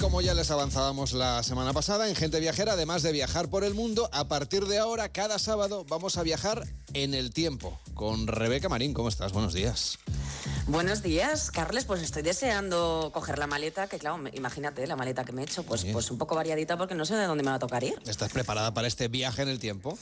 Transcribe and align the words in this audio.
como 0.00 0.22
ya 0.22 0.32
les 0.32 0.50
avanzábamos 0.50 1.12
la 1.12 1.42
semana 1.42 1.74
pasada, 1.74 2.08
en 2.08 2.16
Gente 2.16 2.40
Viajera, 2.40 2.72
además 2.72 3.02
de 3.02 3.12
viajar 3.12 3.50
por 3.50 3.64
el 3.64 3.74
mundo, 3.74 4.08
a 4.12 4.28
partir 4.28 4.64
de 4.66 4.78
ahora, 4.78 5.10
cada 5.10 5.38
sábado, 5.38 5.84
vamos 5.88 6.16
a 6.16 6.22
viajar 6.22 6.66
en 6.94 7.12
el 7.12 7.32
tiempo. 7.32 7.78
Con 7.94 8.26
Rebeca 8.26 8.70
Marín, 8.70 8.94
¿cómo 8.94 9.10
estás? 9.10 9.32
Buenos 9.32 9.52
días. 9.52 9.98
Buenos 10.66 11.02
días, 11.02 11.50
Carles. 11.50 11.84
Pues 11.84 12.02
estoy 12.02 12.22
deseando 12.22 13.10
coger 13.12 13.38
la 13.38 13.46
maleta, 13.46 13.88
que 13.88 13.98
claro, 13.98 14.22
imagínate 14.32 14.86
la 14.86 14.96
maleta 14.96 15.24
que 15.24 15.32
me 15.32 15.42
he 15.42 15.44
hecho, 15.44 15.64
pues, 15.64 15.84
pues 15.84 16.10
un 16.10 16.16
poco 16.16 16.34
variadita 16.34 16.78
porque 16.78 16.94
no 16.94 17.04
sé 17.04 17.14
de 17.16 17.26
dónde 17.26 17.44
me 17.44 17.50
va 17.50 17.56
a 17.56 17.60
tocar 17.60 17.84
ir. 17.84 18.00
¿Estás 18.06 18.32
preparada 18.32 18.72
para 18.72 18.88
este 18.88 19.08
viaje 19.08 19.42
en 19.42 19.48
el 19.48 19.58
tiempo? 19.58 19.98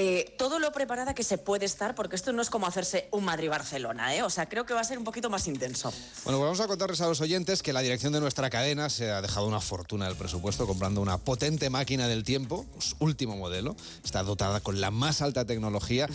Eh, 0.00 0.36
todo 0.38 0.60
lo 0.60 0.70
preparada 0.70 1.12
que 1.12 1.24
se 1.24 1.38
puede 1.38 1.64
estar, 1.64 1.96
porque 1.96 2.14
esto 2.14 2.32
no 2.32 2.40
es 2.40 2.50
como 2.50 2.68
hacerse 2.68 3.08
un 3.10 3.24
Madrid-Barcelona, 3.24 4.14
¿eh? 4.14 4.22
O 4.22 4.30
sea, 4.30 4.48
creo 4.48 4.64
que 4.64 4.72
va 4.72 4.78
a 4.78 4.84
ser 4.84 4.96
un 4.96 5.02
poquito 5.02 5.28
más 5.28 5.48
intenso. 5.48 5.90
Bueno, 6.22 6.38
pues 6.38 6.40
vamos 6.40 6.60
a 6.60 6.68
contarles 6.68 7.00
a 7.00 7.08
los 7.08 7.20
oyentes 7.20 7.64
que 7.64 7.72
la 7.72 7.80
dirección 7.80 8.12
de 8.12 8.20
nuestra 8.20 8.48
cadena 8.48 8.90
se 8.90 9.10
ha 9.10 9.20
dejado 9.20 9.48
una 9.48 9.60
fortuna 9.60 10.06
del 10.06 10.14
presupuesto 10.14 10.68
comprando 10.68 11.00
una 11.00 11.18
potente 11.18 11.68
máquina 11.68 12.06
del 12.06 12.22
tiempo, 12.22 12.64
último 13.00 13.36
modelo. 13.36 13.74
Está 14.04 14.22
dotada 14.22 14.60
con 14.60 14.80
la 14.80 14.92
más 14.92 15.20
alta 15.20 15.44
tecnología 15.44 16.08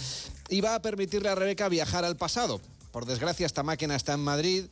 y 0.47 0.61
va 0.61 0.75
a 0.75 0.81
permitirle 0.81 1.27
a 1.27 1.35
Rebeca 1.35 1.67
viajar 1.67 2.05
al 2.05 2.15
pasado. 2.15 2.61
Por 2.93 3.07
desgracia, 3.07 3.47
esta 3.47 3.63
máquina 3.63 3.95
está 3.95 4.13
en 4.13 4.19
Madrid, 4.19 4.65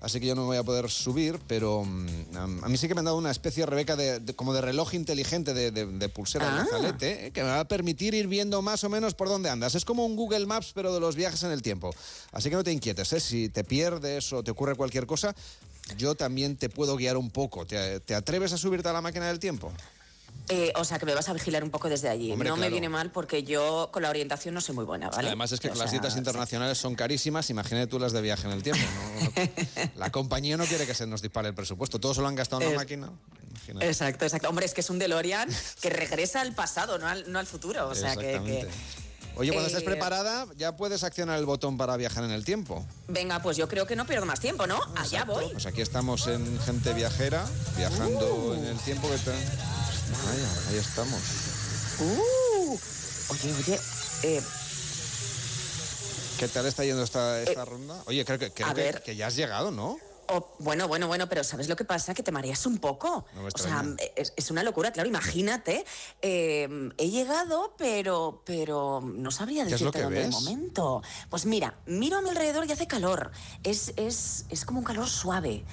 así 0.00 0.18
que 0.18 0.26
yo 0.26 0.34
no 0.34 0.46
voy 0.46 0.56
a 0.56 0.64
poder 0.64 0.90
subir, 0.90 1.38
pero 1.46 1.84
mm, 1.84 2.64
a 2.64 2.68
mí 2.68 2.76
sí 2.76 2.88
que 2.88 2.94
me 2.94 2.98
han 2.98 3.04
dado 3.04 3.16
una 3.16 3.30
especie, 3.30 3.64
Rebeca, 3.66 3.94
de, 3.94 4.34
como 4.34 4.52
de 4.52 4.60
reloj 4.60 4.94
inteligente, 4.94 5.54
de, 5.54 6.08
pulsera 6.08 6.66
de 6.80 6.88
ah. 6.88 6.96
eh, 7.00 7.30
que 7.32 7.40
me 7.40 7.50
va 7.50 7.60
a 7.60 7.68
permitir 7.68 8.14
ir 8.14 8.26
viendo 8.26 8.62
más 8.62 8.82
o 8.82 8.88
menos 8.88 9.14
por 9.14 9.28
dónde 9.28 9.48
andas. 9.48 9.76
Es 9.76 9.84
como 9.84 10.04
un 10.04 10.16
Google 10.16 10.44
Maps, 10.44 10.72
pero 10.74 10.92
de 10.92 10.98
los 10.98 11.14
viajes 11.14 11.44
en 11.44 11.52
el 11.52 11.62
tiempo. 11.62 11.94
Así 12.32 12.50
que 12.50 12.56
no 12.56 12.64
te 12.64 12.72
inquietes, 12.72 13.12
¿eh? 13.12 13.20
si 13.20 13.48
te 13.48 13.62
pierdes 13.62 14.32
o 14.32 14.42
te 14.42 14.50
ocurre 14.50 14.74
cualquier 14.74 15.06
cosa, 15.06 15.32
yo 15.96 16.16
también 16.16 16.56
te 16.56 16.68
puedo 16.68 16.96
guiar 16.96 17.16
un 17.16 17.30
poco. 17.30 17.64
¿Te 17.64 18.14
atreves 18.16 18.52
a 18.52 18.58
subirte 18.58 18.88
a 18.88 18.92
la 18.92 19.02
máquina 19.02 19.28
del 19.28 19.38
tiempo? 19.38 19.72
Eh, 20.50 20.72
o 20.76 20.84
sea, 20.84 20.98
que 20.98 21.04
me 21.04 21.14
vas 21.14 21.28
a 21.28 21.34
vigilar 21.34 21.62
un 21.62 21.70
poco 21.70 21.88
desde 21.88 22.08
allí. 22.08 22.34
no 22.34 22.56
me 22.56 22.70
viene 22.70 22.88
mal 22.88 23.10
porque 23.10 23.42
yo 23.42 23.90
con 23.92 24.02
la 24.02 24.10
orientación 24.10 24.54
no 24.54 24.60
soy 24.60 24.74
muy 24.74 24.84
buena, 24.84 25.10
¿vale? 25.10 25.28
Además 25.28 25.52
es 25.52 25.60
que 25.60 25.68
las 25.74 25.90
dietas 25.90 26.16
internacionales 26.16 26.78
son 26.78 26.94
carísimas, 26.94 27.50
imagínate 27.50 27.86
tú 27.86 27.98
las 27.98 28.12
de 28.12 28.22
viaje 28.22 28.46
en 28.46 28.52
el 28.54 28.62
tiempo. 28.62 28.82
la 29.96 30.10
compañía 30.10 30.56
no 30.56 30.64
quiere 30.64 30.86
que 30.86 30.94
se 30.94 31.06
nos 31.06 31.20
dispare 31.20 31.48
el 31.48 31.54
presupuesto, 31.54 32.00
todos 32.00 32.16
se 32.16 32.22
lo 32.22 32.28
han 32.28 32.34
gastado 32.34 32.62
en 32.62 32.72
la 32.72 32.78
máquina. 32.78 33.12
Exacto, 33.80 34.24
exacto. 34.24 34.48
Hombre, 34.48 34.64
es 34.64 34.72
que 34.72 34.80
es 34.80 34.88
un 34.88 34.98
DeLorean 34.98 35.48
que 35.80 35.90
regresa 35.90 36.40
al 36.40 36.54
pasado, 36.54 36.98
no 36.98 37.06
al, 37.06 37.46
futuro. 37.46 37.88
O 37.88 37.94
sea, 37.94 38.16
que, 38.16 38.68
Oye, 39.36 39.52
cuando 39.52 39.68
estés 39.68 39.82
eh, 39.82 39.84
preparada, 39.84 40.46
ya 40.56 40.76
puedes 40.76 41.04
accionar 41.04 41.38
el 41.38 41.46
botón 41.46 41.76
para 41.76 41.96
viajar 41.96 42.24
en 42.24 42.32
el 42.32 42.44
tiempo. 42.44 42.84
Venga, 43.06 43.40
pues 43.40 43.56
yo 43.56 43.68
creo 43.68 43.86
que 43.86 43.94
no 43.94 44.04
pierdo 44.04 44.26
más 44.26 44.40
tiempo, 44.40 44.66
¿no? 44.66 44.80
Allá 44.96 45.24
voy. 45.24 45.46
Pues 45.52 45.66
aquí 45.66 45.80
estamos 45.80 46.26
en 46.26 46.58
Gente 46.60 46.92
Viajera, 46.92 47.46
viajando 47.76 48.34
uh. 48.34 48.54
en 48.54 48.64
el 48.64 48.78
tiempo 48.78 49.08
que. 49.08 49.77
Ahí, 50.68 50.76
estamos. 50.76 51.20
Uh, 52.00 52.78
oye, 53.30 53.54
oye, 53.54 53.80
eh, 54.22 54.42
¿Qué 56.38 56.46
tal 56.48 56.66
está 56.66 56.84
yendo 56.84 57.02
esta, 57.02 57.42
esta 57.42 57.62
eh, 57.62 57.64
ronda? 57.64 58.02
Oye, 58.06 58.24
creo, 58.24 58.38
que, 58.38 58.52
que, 58.52 59.16
ya 59.16 59.26
has 59.26 59.34
llegado, 59.36 59.70
¿no? 59.72 59.98
bueno, 60.58 60.86
bueno, 60.88 61.08
bueno, 61.08 61.28
pero 61.28 61.42
¿sabes 61.42 61.68
lo 61.68 61.76
que 61.76 61.84
pasa? 61.84 62.14
Que 62.14 62.22
te 62.22 62.30
mareas 62.30 62.66
un 62.66 62.78
poco. 62.78 63.24
o 63.34 63.58
sea, 63.58 63.84
es, 64.14 64.50
una 64.50 64.62
locura, 64.62 64.92
claro, 64.92 65.08
imagínate. 65.08 65.84
Eh, 66.22 66.90
he 66.98 67.08
llegado, 67.08 67.74
pero, 67.76 68.42
pero 68.44 69.00
no 69.02 69.30
sabría 69.30 69.64
decirte 69.64 70.02
dónde 70.02 70.22
de 70.22 70.28
momento. 70.28 71.02
Pues 71.28 71.46
mira, 71.46 71.78
miro 71.86 72.18
a 72.18 72.22
mi 72.22 72.28
alrededor 72.30 72.66
y 72.66 72.72
hace 72.72 72.86
calor. 72.86 73.32
Es, 73.64 73.92
es, 73.96 74.44
es 74.50 74.64
como 74.64 74.80
un 74.80 74.84
calor 74.84 75.08
suave. 75.08 75.64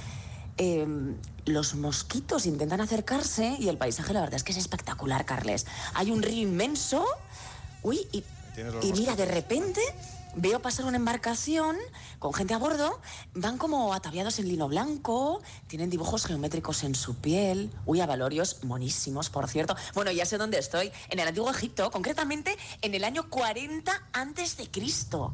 Em, 0.58 1.18
los 1.46 1.76
mosquitos 1.76 2.46
intentan 2.46 2.80
acercarse 2.80 3.58
y 3.60 3.68
el 3.68 3.78
paisaje 3.78 4.14
la 4.14 4.22
verdad 4.22 4.36
es 4.36 4.44
que 4.44 4.54
es 4.54 4.58
espectacular, 4.58 5.26
Carles. 5.26 5.66
Hay 5.94 6.12
un 6.12 6.24
río 6.24 6.42
inmenso. 6.42 7.06
Uy, 7.84 8.08
y, 8.12 8.24
y 8.82 8.94
mira, 8.94 9.16
de 9.16 9.26
repente 9.26 9.82
veo 10.36 10.62
pasar 10.62 10.86
una 10.86 10.98
embarcación 10.98 11.78
con 12.20 12.34
gente 12.34 12.54
a 12.54 12.58
bordo, 12.58 13.00
van 13.34 13.58
como 13.58 13.94
ataviados 13.94 14.40
en 14.40 14.48
lino 14.48 14.68
blanco, 14.68 15.42
tienen 15.68 15.90
dibujos 15.90 16.26
geométricos 16.26 16.84
en 16.84 16.96
su 16.96 17.16
piel, 17.16 17.72
uy, 17.86 18.02
avalorios 18.02 18.64
monísimos, 18.64 19.30
por 19.30 19.48
cierto. 19.48 19.76
Bueno, 19.94 20.12
ya 20.12 20.26
sé 20.26 20.38
dónde 20.38 20.60
estoy, 20.60 20.92
en 21.10 21.20
el 21.20 21.28
antiguo 21.28 21.50
Egipto, 21.52 21.92
concretamente 21.92 22.58
en 22.82 22.94
el 22.96 23.04
año 23.04 23.30
40 23.30 24.10
antes 24.14 24.58
de 24.58 24.70
Cristo. 24.70 25.32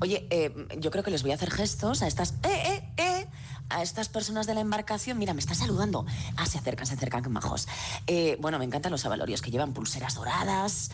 Oye, 0.00 0.26
eh, 0.30 0.52
yo 0.78 0.90
creo 0.90 1.04
que 1.04 1.10
les 1.10 1.22
voy 1.22 1.30
a 1.30 1.34
hacer 1.34 1.50
gestos 1.50 2.02
a 2.02 2.08
estas... 2.08 2.32
¡Eh, 2.42 2.48
eh, 2.48 2.62
eh! 2.66 2.71
A 3.72 3.82
estas 3.82 4.08
personas 4.08 4.46
de 4.46 4.54
la 4.54 4.60
embarcación, 4.60 5.18
mira, 5.18 5.34
me 5.34 5.40
está 5.40 5.54
saludando. 5.54 6.06
Ah, 6.36 6.46
se 6.46 6.58
acercan, 6.58 6.86
se 6.86 6.94
acercan, 6.94 7.22
qué 7.22 7.28
majos. 7.28 7.68
Eh, 8.06 8.36
bueno, 8.40 8.58
me 8.58 8.64
encantan 8.64 8.92
los 8.92 9.04
avalorios 9.04 9.42
que 9.42 9.50
llevan 9.50 9.72
pulseras 9.72 10.14
doradas. 10.14 10.90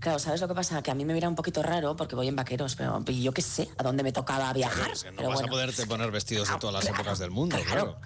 Claro, 0.00 0.20
¿sabes 0.20 0.40
lo 0.40 0.46
que 0.46 0.54
pasa? 0.54 0.80
Que 0.82 0.92
a 0.92 0.94
mí 0.94 1.04
me 1.04 1.12
mira 1.12 1.28
un 1.28 1.34
poquito 1.34 1.62
raro 1.62 1.96
porque 1.96 2.14
voy 2.14 2.28
en 2.28 2.36
vaqueros, 2.36 2.76
pero 2.76 3.02
yo 3.04 3.32
qué 3.32 3.42
sé 3.42 3.68
a 3.78 3.82
dónde 3.82 4.04
me 4.04 4.12
tocaba 4.12 4.52
viajar. 4.52 4.92
no 5.20 5.28
vas 5.28 5.42
a 5.42 5.46
poderte 5.46 5.86
poner 5.86 6.10
vestidos 6.12 6.48
de 6.48 6.58
todas 6.58 6.84
las 6.84 6.94
épocas 6.94 7.18
del 7.18 7.30
mundo, 7.30 7.56
claro. 7.66 7.96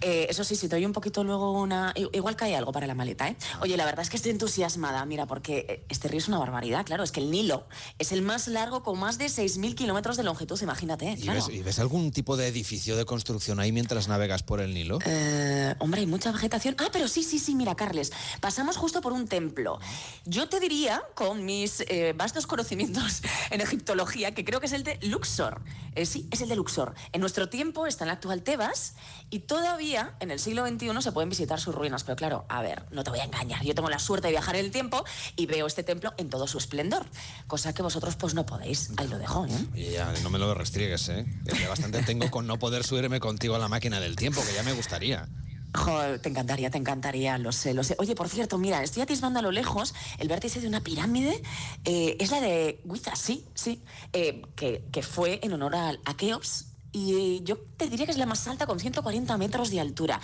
Eh, 0.00 0.26
eso 0.30 0.44
sí, 0.44 0.54
si 0.54 0.68
te 0.68 0.76
doy 0.76 0.84
un 0.84 0.92
poquito 0.92 1.24
luego 1.24 1.52
una... 1.52 1.92
Igual 2.12 2.36
cae 2.36 2.54
algo 2.56 2.72
para 2.72 2.86
la 2.86 2.94
maleta, 2.94 3.28
¿eh? 3.28 3.36
Oye, 3.60 3.76
la 3.76 3.84
verdad 3.84 4.02
es 4.02 4.10
que 4.10 4.16
estoy 4.16 4.30
entusiasmada, 4.30 5.04
mira, 5.04 5.26
porque 5.26 5.66
eh, 5.68 5.84
este 5.88 6.08
río 6.08 6.18
es 6.18 6.28
una 6.28 6.38
barbaridad, 6.38 6.86
claro. 6.86 7.02
Es 7.02 7.10
que 7.10 7.20
el 7.20 7.30
Nilo 7.30 7.66
es 7.98 8.12
el 8.12 8.22
más 8.22 8.48
largo 8.48 8.82
con 8.82 8.98
más 8.98 9.18
de 9.18 9.26
6.000 9.26 9.74
kilómetros 9.74 10.16
de 10.16 10.22
longitud, 10.22 10.60
imagínate. 10.62 11.16
¿Y, 11.18 11.62
ves, 11.62 11.78
algún 11.78 12.12
tipo 12.12 12.36
de 12.36 12.46
edificio 12.46 12.96
de 12.96 13.04
construcción 13.04 13.58
ahí 13.60 13.72
mientras 13.72 14.08
navegas 14.08 14.42
por 14.42 14.60
el 14.60 14.72
Nilo? 14.72 14.98
Eh, 15.04 15.74
hombre, 15.80 16.00
hay 16.00 16.06
mucha 16.06 16.30
vegetación. 16.30 16.76
Ah, 16.78 16.88
pero 16.92 17.08
sí, 17.08 17.22
sí, 17.22 17.38
sí, 17.38 17.54
mira, 17.54 17.74
Carles, 17.74 18.12
pasamos 18.40 18.76
justo 18.76 19.00
por 19.00 19.12
un 19.12 19.26
templo. 19.26 19.80
Yo 20.24 20.48
te 20.48 20.60
diría, 20.60 21.02
con 21.14 21.44
mis 21.44 21.84
vastos 22.14 22.46
conocimientos 22.46 23.22
en 23.50 23.60
egiptología, 23.60 24.32
que 24.32 24.44
creo 24.44 24.60
que 24.60 24.66
es 24.66 24.72
el 24.72 24.84
de 24.84 24.98
Luxor. 25.02 25.60
sí, 26.04 26.28
es 26.30 26.40
el 26.40 26.48
de 26.48 26.56
Luxor. 26.56 26.94
En 27.12 27.20
nuestro 27.20 27.48
tiempo 27.48 27.86
está 27.86 28.04
en 28.04 28.08
la 28.08 28.14
actual 28.14 28.42
Tebas 28.42 28.94
y 29.30 29.40
todavía 29.40 29.87
en 29.96 30.30
el 30.30 30.38
siglo 30.38 30.66
XXI, 30.66 31.00
se 31.00 31.12
pueden 31.12 31.30
visitar 31.30 31.58
sus 31.60 31.74
ruinas, 31.74 32.04
pero 32.04 32.16
claro, 32.16 32.44
a 32.48 32.60
ver, 32.62 32.84
no 32.90 33.04
te 33.04 33.10
voy 33.10 33.20
a 33.20 33.24
engañar. 33.24 33.64
Yo 33.64 33.74
tengo 33.74 33.88
la 33.88 33.98
suerte 33.98 34.28
de 34.28 34.32
viajar 34.32 34.56
en 34.56 34.66
el 34.66 34.70
tiempo 34.70 35.04
y 35.36 35.46
veo 35.46 35.66
este 35.66 35.82
templo 35.82 36.12
en 36.18 36.28
todo 36.28 36.46
su 36.46 36.58
esplendor, 36.58 37.06
cosa 37.46 37.72
que 37.72 37.82
vosotros 37.82 38.16
pues 38.16 38.34
no 38.34 38.44
podéis. 38.44 38.90
Ahí 38.96 39.08
lo 39.08 39.18
dejo, 39.18 39.46
¿eh? 39.46 39.66
Y 39.74 39.90
ya, 39.92 40.12
no 40.22 40.30
me 40.30 40.38
lo 40.38 40.52
restriegues, 40.54 41.08
¿eh? 41.08 41.26
Que 41.46 41.66
bastante 41.66 42.02
tengo 42.02 42.30
con 42.30 42.46
no 42.46 42.58
poder 42.58 42.84
subirme 42.84 43.20
contigo 43.20 43.54
a 43.54 43.58
la 43.58 43.68
máquina 43.68 44.00
del 44.00 44.16
tiempo, 44.16 44.42
que 44.46 44.54
ya 44.54 44.62
me 44.62 44.72
gustaría. 44.72 45.28
Joder, 45.74 46.18
te 46.20 46.28
encantaría, 46.30 46.70
te 46.70 46.78
encantaría, 46.78 47.36
lo 47.38 47.52
sé, 47.52 47.74
lo 47.74 47.84
sé. 47.84 47.94
Oye, 47.98 48.14
por 48.14 48.28
cierto, 48.28 48.56
mira, 48.58 48.82
estoy 48.82 49.02
atisbando 49.02 49.38
a 49.38 49.42
lo 49.42 49.52
lejos 49.52 49.94
el 50.18 50.28
vértice 50.28 50.60
de 50.60 50.68
una 50.68 50.80
pirámide. 50.80 51.42
Eh, 51.84 52.16
es 52.20 52.30
la 52.30 52.40
de 52.40 52.80
Guiza, 52.84 53.14
sí, 53.16 53.44
sí, 53.54 53.82
eh, 54.12 54.42
que, 54.56 54.84
que, 54.90 55.02
fue 55.02 55.40
en 55.42 55.52
honor 55.52 55.76
a, 55.76 55.92
a 56.04 56.16
Keops, 56.16 56.67
y 56.92 57.42
yo 57.44 57.58
te 57.76 57.88
diría 57.88 58.06
que 58.06 58.12
es 58.12 58.18
la 58.18 58.26
más 58.26 58.46
alta 58.48 58.66
con 58.66 58.80
140 58.80 59.36
metros 59.36 59.70
de 59.70 59.80
altura. 59.80 60.20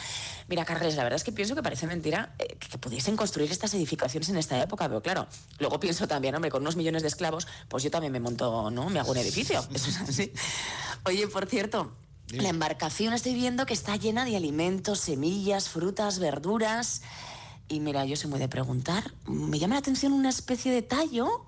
Mira, 0.49 0.65
Carles, 0.65 0.97
la 0.97 1.03
verdad 1.03 1.17
es 1.17 1.25
que 1.25 1.33
pienso 1.33 1.55
que 1.55 1.63
parece 1.63 1.87
mentira 1.87 2.35
eh, 2.39 2.57
que, 2.59 2.79
pudiesen 2.79 3.17
construir 3.17 3.51
estas 3.51 3.75
edificaciones 3.75 4.29
en 4.31 4.39
esta 4.39 4.61
época, 4.63 4.89
pero 4.89 5.03
claro, 5.03 5.27
luego 5.59 5.79
pienso 5.79 6.09
también, 6.09 6.35
hombre, 6.35 6.51
con 6.51 6.63
unos 6.63 6.77
millones 6.77 7.03
de 7.03 7.09
esclavos, 7.09 7.47
pues 7.69 7.83
yo 7.83 7.91
también 7.91 8.13
me 8.13 8.21
monto, 8.21 8.71
¿no? 8.71 8.89
Me 8.89 9.01
hago 9.01 9.13
un 9.13 9.19
edificio. 9.19 9.65
Eso 9.75 9.91
es 9.91 10.01
así. 10.01 10.33
Oye, 11.05 11.29
por 11.29 11.47
cierto, 11.47 11.93
la 12.29 12.49
embarcación 12.49 13.13
estoy 13.13 13.35
viendo 13.35 13.67
que 13.67 13.75
está 13.75 13.97
llena 13.97 14.25
de 14.25 14.37
alimentos, 14.37 15.01
semillas, 15.01 15.69
frutas, 15.69 16.19
verduras. 16.19 17.03
Y 17.69 17.81
mira, 17.81 18.05
yo 18.05 18.17
soy 18.17 18.31
muy 18.31 18.39
de 18.39 18.49
preguntar. 18.49 19.13
Me 19.27 19.59
llama 19.59 19.75
la 19.75 19.81
atención 19.81 20.13
una 20.13 20.31
especie 20.31 20.73
de 20.73 20.83
tallo. 20.83 21.45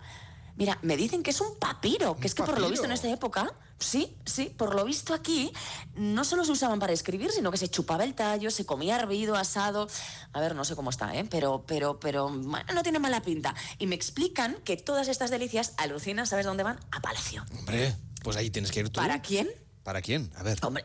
Mira, 0.56 0.78
me 0.82 0.96
dicen 0.96 1.22
que 1.22 1.30
es 1.30 1.40
un 1.40 1.58
papiro, 1.58 2.16
que 2.16 2.26
es 2.26 2.34
que 2.34 2.42
por 2.42 2.60
lo 2.60 2.68
visto 2.68 2.86
en 2.86 2.92
esta 2.92 3.10
época 3.10 3.52
Sí, 3.78 4.16
sí, 4.24 4.46
por 4.56 4.74
lo 4.74 4.84
visto 4.84 5.12
aquí 5.12 5.52
no 5.96 6.24
solo 6.24 6.44
se 6.44 6.52
usaban 6.52 6.78
para 6.78 6.94
escribir, 6.94 7.30
sino 7.30 7.50
que 7.50 7.58
se 7.58 7.68
chupaba 7.68 8.04
el 8.04 8.14
tallo, 8.14 8.50
se 8.50 8.64
comía 8.64 8.96
hervido, 8.96 9.36
asado. 9.36 9.86
A 10.32 10.40
ver, 10.40 10.54
no 10.54 10.64
sé 10.64 10.74
cómo 10.74 10.88
está, 10.88 11.14
¿eh? 11.14 11.26
Pero, 11.28 11.64
pero, 11.66 12.00
pero, 12.00 12.30
no 12.30 12.82
tiene 12.82 12.98
mala 12.98 13.20
pinta. 13.20 13.54
Y 13.78 13.86
me 13.86 13.94
explican 13.94 14.56
que 14.64 14.78
todas 14.78 15.08
estas 15.08 15.30
delicias 15.30 15.74
alucinan, 15.76 16.26
¿sabes 16.26 16.46
dónde 16.46 16.62
van? 16.62 16.80
A 16.90 17.00
Palacio. 17.00 17.44
Hombre, 17.58 17.94
pues 18.22 18.36
ahí 18.38 18.48
tienes 18.48 18.70
que 18.70 18.80
ir 18.80 18.88
tú. 18.88 18.98
¿Para 18.98 19.20
quién? 19.20 19.50
¿Para 19.82 20.00
quién? 20.00 20.32
A 20.36 20.42
ver. 20.42 20.58
Hombre, 20.62 20.84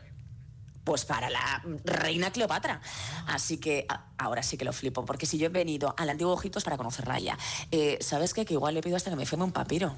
pues 0.84 1.04
para 1.04 1.30
la 1.30 1.62
reina 1.84 2.30
Cleopatra. 2.30 2.80
Así 3.26 3.58
que 3.58 3.86
ahora 4.18 4.42
sí 4.42 4.56
que 4.56 4.64
lo 4.64 4.72
flipo, 4.72 5.04
porque 5.04 5.26
si 5.26 5.38
yo 5.38 5.46
he 5.46 5.50
venido 5.50 5.94
al 5.96 6.10
antiguo 6.10 6.38
Egipto 6.38 6.58
es 6.58 6.64
para 6.64 6.76
conocerla 6.76 7.18
ya. 7.18 7.38
Eh, 7.70 7.98
¿Sabes 8.00 8.34
qué? 8.34 8.44
Que 8.44 8.54
igual 8.54 8.74
le 8.74 8.82
pido 8.82 8.96
hasta 8.96 9.10
que 9.10 9.16
me 9.16 9.26
firme 9.26 9.44
un 9.44 9.52
papiro. 9.52 9.94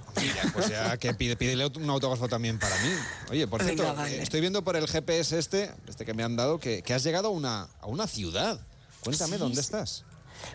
pues 0.53 0.69
ya 0.69 0.97
que 0.97 1.15
pide, 1.15 1.37
pídele 1.37 1.67
un 1.67 1.91
autógrafo 1.91 2.29
también 2.29 2.59
para 2.59 2.77
mí. 2.79 2.91
Oye, 3.31 3.47
por 3.47 3.63
cierto, 3.63 3.85
eh, 4.07 4.23
estoy 4.23 4.41
viendo 4.41 4.63
por 4.63 4.77
el 4.77 4.87
GPS 4.87 5.39
este, 5.39 5.73
este 5.89 6.05
que 6.05 6.15
me 6.15 6.23
han 6.23 6.37
dado, 6.37 6.59
que, 6.59 6.83
has 6.95 7.03
llegado 7.03 7.29
a 7.29 7.31
una, 7.31 7.69
a 7.81 7.87
una 7.87 8.07
ciudad. 8.07 8.61
Cuéntame, 9.01 9.37
¿dónde 9.37 9.61
estás? 9.61 10.05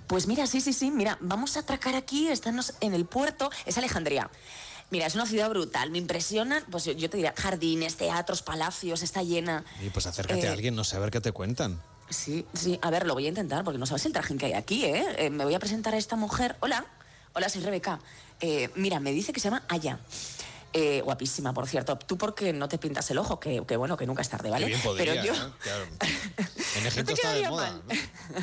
Pues 0.07 0.27
mira, 0.27 0.47
sí, 0.47 0.61
sí, 0.61 0.73
sí, 0.73 0.91
mira, 0.91 1.17
vamos 1.21 1.57
a 1.57 1.61
atracar 1.61 1.95
aquí, 1.95 2.27
estamos 2.27 2.73
en 2.79 2.93
el 2.93 3.05
puerto, 3.05 3.49
es 3.65 3.77
Alejandría. 3.77 4.29
Mira, 4.91 5.05
es 5.05 5.13
una 5.13 5.27
ciudad 5.27 5.49
brutal, 5.49 5.91
me 5.91 5.99
impresionan, 5.99 6.63
pues 6.71 6.85
yo, 6.85 7.09
te 7.09 7.17
diría, 7.17 7.33
jardines, 7.37 7.95
teatros, 7.95 8.41
palacios, 8.41 9.03
está 9.03 9.21
llena. 9.21 9.63
Y 9.81 9.89
pues 9.89 10.07
acércate 10.07 10.47
a 10.47 10.49
eh, 10.49 10.53
alguien, 10.53 10.75
no 10.75 10.83
sé, 10.83 10.95
a 10.95 10.99
ver 10.99 11.11
qué 11.11 11.21
te 11.21 11.31
cuentan. 11.31 11.79
Sí, 12.09 12.45
sí, 12.55 12.79
a 12.81 12.89
ver, 12.89 13.05
lo 13.05 13.13
voy 13.13 13.27
a 13.27 13.29
intentar 13.29 13.63
porque 13.63 13.77
no 13.77 13.85
sabes 13.85 14.07
el 14.07 14.13
traje 14.13 14.35
que 14.35 14.47
hay 14.47 14.53
aquí, 14.53 14.85
¿eh? 14.85 15.05
¿eh? 15.17 15.29
Me 15.29 15.43
voy 15.43 15.53
a 15.53 15.59
presentar 15.59 15.93
a 15.93 15.97
esta 15.97 16.15
mujer. 16.15 16.55
Hola, 16.59 16.85
hola, 17.33 17.49
soy 17.49 17.61
Rebeca. 17.61 17.99
Eh, 18.41 18.69
mira, 18.75 18.99
me 18.99 19.11
dice 19.11 19.31
que 19.31 19.39
se 19.39 19.45
llama 19.49 19.63
Aya. 19.67 19.99
Eh, 20.73 21.01
guapísima, 21.01 21.53
por 21.53 21.67
cierto. 21.67 21.97
Tú 21.97 22.17
porque 22.17 22.51
no 22.51 22.67
te 22.67 22.79
pintas 22.79 23.09
el 23.11 23.19
ojo, 23.19 23.39
que, 23.39 23.59
bueno, 23.77 23.95
que 23.95 24.07
nunca 24.07 24.23
es 24.23 24.29
tarde, 24.29 24.49
¿vale? 24.49 24.75
Pero 24.97 25.13
yo... 25.23 25.33
En 26.77 26.85
Egipto 26.85 27.13
está 27.13 27.33
de 27.33 27.49
moda. 27.49 27.81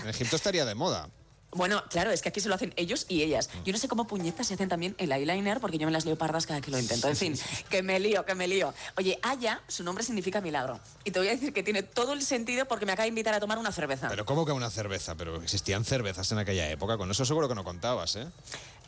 En 0.03 0.09
Egipto 0.09 0.37
estaría 0.37 0.65
de 0.65 0.75
moda. 0.75 1.09
Bueno, 1.53 1.83
claro, 1.89 2.11
es 2.11 2.23
que 2.23 2.29
aquí 2.29 2.41
se 2.41 2.49
lo 2.49 2.55
hacen 2.55 2.75
ellos 2.77 3.07
y 3.09 3.23
ellas. 3.23 3.49
Yo 3.65 3.73
no 3.73 3.79
sé 3.79 3.89
cómo 3.89 4.07
puñetas 4.07 4.47
se 4.47 4.55
hacen 4.55 4.69
también 4.69 4.95
el 4.99 5.11
eyeliner, 5.13 5.61
porque 5.61 5.79
yo 5.79 5.87
me 5.87 5.93
las 5.93 6.05
leo 6.05 6.17
pardas 6.17 6.47
cada 6.47 6.61
que 6.61 6.71
lo 6.71 6.79
intento. 6.79 7.09
En 7.09 7.17
fin, 7.17 7.39
que 7.71 7.83
me 7.83 7.99
lío, 7.99 8.25
que 8.25 8.35
me 8.35 8.47
lío. 8.47 8.75
Oye, 8.97 9.19
Aya, 9.23 9.63
su 9.69 9.83
nombre 9.83 10.05
significa 10.05 10.41
milagro. 10.41 10.81
Y 11.05 11.13
te 11.13 11.19
voy 11.19 11.29
a 11.29 11.31
decir 11.31 11.53
que 11.53 11.63
tiene 11.63 11.83
todo 11.83 12.13
el 12.13 12.23
sentido 12.23 12.67
porque 12.67 12.85
me 12.85 12.93
acaba 12.93 13.05
de 13.05 13.11
invitar 13.11 13.33
a 13.33 13.41
tomar 13.41 13.59
una 13.59 13.73
cerveza. 13.73 14.09
Pero 14.09 14.25
¿cómo 14.27 14.45
que 14.45 14.53
una 14.53 14.71
cerveza? 14.71 15.15
Pero 15.15 15.41
existían 15.43 15.85
cervezas 15.85 16.31
en 16.33 16.39
aquella 16.39 16.69
época. 16.69 16.99
Con 16.99 17.11
eso 17.11 17.25
seguro 17.25 17.49
que 17.49 17.55
no 17.55 17.65
contabas, 17.65 18.17
¿eh? 18.17 18.27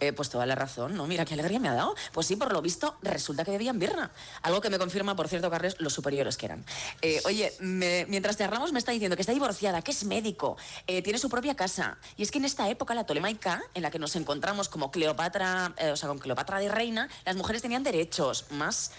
Eh, 0.01 0.13
pues 0.13 0.31
toda 0.31 0.47
la 0.47 0.55
razón, 0.55 0.95
¿no? 0.95 1.07
Mira 1.07 1.25
qué 1.25 1.35
alegría 1.35 1.59
me 1.59 1.69
ha 1.69 1.75
dado. 1.75 1.95
Pues 2.13 2.27
sí, 2.27 2.37
por 2.37 2.53
lo 2.53 2.63
visto, 2.63 2.97
resulta 3.03 3.45
que 3.45 3.51
bebían 3.51 3.79
birra. 3.79 4.11
Algo 4.43 4.61
que 4.61 4.71
me 4.71 4.79
confirma, 4.79 5.17
por 5.17 5.29
cierto, 5.29 5.51
Carles, 5.51 5.77
los 5.79 5.93
superiores 5.93 6.37
que 6.37 6.47
eran. 6.47 6.65
Eh, 7.03 7.21
oye, 7.25 7.53
mientras 7.61 8.37
te 8.37 8.45
hablamos 8.45 8.73
me 8.73 8.79
está 8.79 8.93
diciendo 8.93 9.17
que 9.17 9.23
está 9.23 9.33
divorciada, 9.33 9.83
que 9.83 9.91
es 9.91 10.05
médico, 10.05 10.57
eh, 10.87 11.03
tiene 11.03 11.19
su 11.19 11.29
propia 11.29 11.55
casa. 11.55 11.99
Y 12.17 12.23
es 12.23 12.31
que 12.31 12.39
en 12.39 12.45
esta 12.45 12.69
época, 12.69 12.95
la 12.95 13.05
tolemaica, 13.05 13.63
en 13.75 13.83
la 13.83 13.91
que 13.91 13.99
nos 13.99 14.15
encontramos 14.17 14.69
como 14.69 14.91
Cleopatra, 14.91 15.75
o 15.93 15.97
sea, 15.97 16.09
con 16.09 16.19
Cleopatra 16.19 16.59
de 16.59 16.69
reina, 16.69 17.09
las 17.25 17.37
mujeres 17.37 17.63
tenían 17.63 17.83
derechos, 17.83 18.47
más 18.51 18.93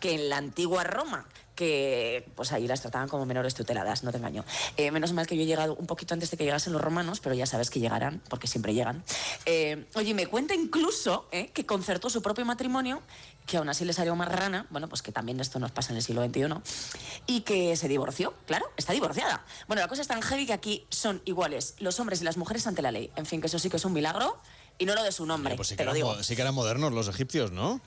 que 0.00 0.14
en 0.14 0.28
la 0.28 0.36
antigua 0.36 0.84
Roma 0.84 1.26
que 1.54 2.26
pues 2.34 2.52
ahí 2.52 2.66
las 2.66 2.80
trataban 2.80 3.08
como 3.08 3.26
menores 3.26 3.54
tuteladas, 3.54 4.02
no 4.02 4.10
te 4.10 4.18
engaño. 4.18 4.44
Eh, 4.76 4.90
menos 4.90 5.12
mal 5.12 5.26
que 5.26 5.36
yo 5.36 5.42
he 5.42 5.46
llegado 5.46 5.74
un 5.74 5.86
poquito 5.86 6.14
antes 6.14 6.30
de 6.30 6.36
que 6.36 6.44
llegasen 6.44 6.72
los 6.72 6.82
romanos, 6.82 7.20
pero 7.20 7.34
ya 7.34 7.46
sabes 7.46 7.70
que 7.70 7.80
llegarán, 7.80 8.22
porque 8.28 8.46
siempre 8.46 8.74
llegan. 8.74 9.02
Eh, 9.46 9.86
oye, 9.94 10.14
me 10.14 10.26
cuenta 10.26 10.54
incluso 10.54 11.28
eh, 11.32 11.50
que 11.52 11.66
concertó 11.66 12.10
su 12.10 12.22
propio 12.22 12.44
matrimonio, 12.44 13.02
que 13.46 13.56
aún 13.58 13.68
así 13.68 13.84
le 13.84 13.92
salió 13.92 14.16
más 14.16 14.28
rana, 14.28 14.66
bueno, 14.70 14.88
pues 14.88 15.02
que 15.02 15.12
también 15.12 15.38
esto 15.40 15.58
nos 15.58 15.70
pasa 15.70 15.92
en 15.92 15.96
el 15.96 16.02
siglo 16.02 16.24
XXI, 16.24 16.54
y 17.26 17.42
que 17.42 17.76
se 17.76 17.88
divorció, 17.88 18.34
claro, 18.46 18.66
está 18.76 18.92
divorciada. 18.92 19.44
Bueno, 19.68 19.82
la 19.82 19.88
cosa 19.88 20.02
es 20.02 20.08
tan 20.08 20.22
heavy 20.22 20.46
que 20.46 20.52
aquí 20.52 20.86
son 20.88 21.22
iguales 21.24 21.74
los 21.78 22.00
hombres 22.00 22.20
y 22.20 22.24
las 22.24 22.36
mujeres 22.36 22.66
ante 22.66 22.82
la 22.82 22.90
ley. 22.90 23.10
En 23.16 23.26
fin, 23.26 23.40
que 23.40 23.46
eso 23.48 23.58
sí 23.58 23.70
que 23.70 23.76
es 23.76 23.84
un 23.84 23.92
milagro, 23.92 24.38
y 24.78 24.86
no 24.86 24.94
lo 24.94 25.02
de 25.04 25.12
su 25.12 25.24
nombre, 25.24 25.54
pues 25.54 25.68
sí 25.68 25.76
te 25.76 25.84
lo 25.84 25.92
digo. 25.92 26.20
Sí 26.22 26.34
que 26.34 26.42
eran 26.42 26.54
modernos 26.54 26.92
los 26.92 27.06
egipcios, 27.08 27.52
¿no? 27.52 27.80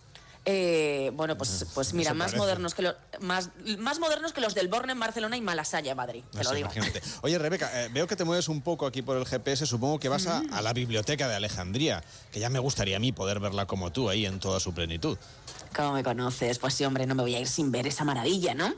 Eh, 0.49 1.11
bueno, 1.13 1.37
pues, 1.37 1.65
pues 1.73 1.93
mira, 1.93 2.13
más 2.13 2.33
modernos, 2.37 2.73
que 2.73 2.89
más, 3.19 3.49
más 3.79 3.99
modernos 3.99 4.31
que 4.31 4.39
los 4.39 4.55
del 4.55 4.69
Borne 4.69 4.93
en 4.93 4.99
Barcelona 4.99 5.35
y 5.35 5.41
Malasaya 5.41 5.91
en 5.91 5.97
Madrid, 5.97 6.23
te 6.31 6.41
lo 6.41 6.53
digo. 6.53 6.69
Oye, 7.21 7.37
Rebeca, 7.37 7.69
eh, 7.83 7.89
veo 7.91 8.07
que 8.07 8.15
te 8.15 8.23
mueves 8.23 8.47
un 8.47 8.61
poco 8.61 8.85
aquí 8.85 9.01
por 9.01 9.17
el 9.17 9.25
GPS, 9.25 9.65
supongo 9.65 9.99
que 9.99 10.07
vas 10.07 10.25
a, 10.27 10.41
a, 10.53 10.61
la 10.61 10.71
biblioteca 10.71 11.27
de 11.27 11.35
Alejandría, 11.35 12.01
que 12.31 12.39
ya 12.39 12.49
me 12.49 12.59
gustaría 12.59 12.95
a 12.95 12.99
mí 12.99 13.11
poder 13.11 13.41
verla 13.41 13.65
como 13.65 13.91
tú 13.91 14.09
ahí 14.09 14.25
en 14.25 14.39
toda 14.39 14.61
su 14.61 14.73
plenitud. 14.73 15.17
¿Cómo 15.75 15.93
me 15.93 16.03
conoces? 16.03 16.59
Pues 16.59 16.73
sí, 16.73 16.85
hombre, 16.85 17.05
no 17.05 17.13
me 17.13 17.23
voy 17.23 17.35
a 17.35 17.39
ir 17.39 17.47
sin 17.47 17.71
ver 17.71 17.85
esa 17.85 18.03
maravilla, 18.03 18.55
¿no? 18.55 18.73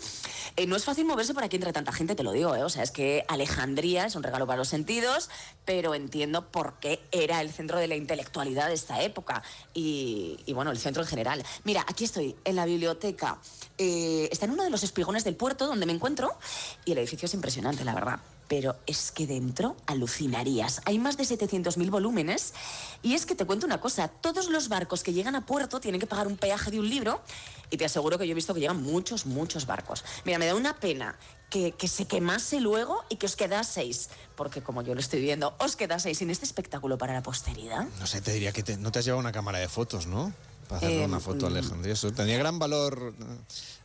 Eh, 0.57 0.65
no 0.65 0.75
es 0.75 0.83
fácil 0.83 1.05
moverse 1.05 1.33
por 1.33 1.43
aquí 1.43 1.55
entre 1.55 1.71
tanta 1.71 1.93
gente, 1.93 2.15
te 2.15 2.23
lo 2.23 2.31
digo, 2.31 2.55
¿eh? 2.55 2.63
O 2.63 2.69
sea, 2.69 2.83
es 2.83 2.91
que 2.91 3.23
Alejandría 3.27 4.05
es 4.05 4.15
un 4.15 4.23
regalo 4.23 4.45
para 4.45 4.57
los 4.57 4.67
sentidos, 4.67 5.29
pero 5.63 5.95
entiendo 5.95 6.51
por 6.51 6.79
qué 6.79 6.99
era 7.11 7.39
el 7.41 7.51
centro 7.51 7.79
de 7.79 7.87
la 7.87 7.95
intelectualidad 7.95 8.67
de 8.67 8.73
esta 8.73 9.01
época 9.01 9.43
y, 9.73 10.43
bueno, 10.53 10.71
el 10.71 10.77
centro 10.77 11.03
en 11.03 11.07
general. 11.07 11.45
Mira, 11.63 11.85
aquí 11.87 12.03
estoy, 12.03 12.35
en 12.43 12.55
la 12.55 12.65
biblioteca. 12.65 13.39
Eh, 13.77 14.27
está 14.31 14.45
en 14.45 14.51
uno 14.51 14.63
de 14.63 14.69
los 14.69 14.83
espigones 14.83 15.23
del 15.23 15.35
puerto 15.35 15.67
donde 15.67 15.85
me 15.85 15.93
encuentro 15.93 16.37
y 16.85 16.91
el 16.91 16.97
edificio 16.97 17.25
es 17.25 17.33
impresionante, 17.33 17.83
la 17.83 17.93
verdad 17.93 18.19
pero 18.49 18.75
es 18.87 19.11
que 19.11 19.27
dentro 19.27 19.77
alucinarías. 19.85 20.81
Hay 20.85 20.97
más 20.97 21.15
de 21.15 21.23
700.000 21.23 21.89
volúmenes 21.91 22.55
y 23.03 23.13
es 23.13 23.27
que 23.27 23.35
te 23.35 23.45
cuento 23.45 23.67
una 23.67 23.79
cosa, 23.79 24.07
todos 24.07 24.49
los 24.49 24.67
barcos 24.67 25.03
que 25.03 25.13
llegan 25.13 25.35
a 25.35 25.45
puerto 25.45 25.79
tienen 25.79 26.01
que 26.01 26.07
pagar 26.07 26.27
un 26.27 26.35
peaje 26.35 26.71
de 26.71 26.79
un 26.79 26.89
libro 26.89 27.21
y 27.69 27.77
te 27.77 27.85
aseguro 27.85 28.17
que 28.17 28.27
yo 28.27 28.31
he 28.31 28.35
visto 28.35 28.55
que 28.55 28.59
llegan 28.59 28.81
muchos, 28.81 29.27
muchos 29.27 29.67
barcos. 29.67 30.03
Mira, 30.25 30.39
me 30.39 30.47
da 30.47 30.55
una 30.55 30.79
pena 30.79 31.15
que, 31.51 31.75
se 31.87 32.05
quemase 32.05 32.59
luego 32.59 33.03
y 33.09 33.17
que 33.17 33.27
os 33.27 33.35
quedaseis, 33.35 34.09
porque 34.35 34.63
como 34.63 34.81
yo 34.81 34.95
lo 34.95 34.99
estoy 34.99 35.21
viendo, 35.21 35.55
os 35.59 35.75
quedaseis 35.75 36.17
sin 36.17 36.31
este 36.31 36.45
espectáculo 36.45 36.97
para 36.97 37.13
la 37.13 37.21
posteridad. 37.21 37.85
No 37.99 38.07
sé, 38.07 38.19
te 38.19 38.33
diría 38.33 38.51
que 38.51 38.77
no 38.77 38.91
te 38.91 38.99
has 38.99 39.05
llevado 39.05 39.19
una 39.19 39.31
cámara 39.31 39.59
de 39.59 39.69
fotos, 39.69 40.07
¿no? 40.07 40.33
Para 40.69 40.85
hacer 40.85 41.03
una 41.03 41.19
foto 41.19 41.47
a 41.47 41.49
Alejandría. 41.49 41.93
Eso 41.93 42.11
tenía 42.11 42.37
gran 42.37 42.59
valor. 42.59 43.15